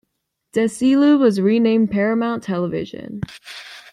Desilu 0.53 1.19
was 1.19 1.39
renamed 1.39 1.91
Paramount 1.91 2.41
Television. 2.41 3.21